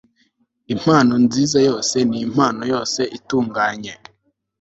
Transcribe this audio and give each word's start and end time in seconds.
impano 0.73 1.13
nziza 1.25 1.57
yose 1.67 1.97
n 2.09 2.11
impano 2.25 2.61
yose 2.73 3.01
itunganye 3.17 3.93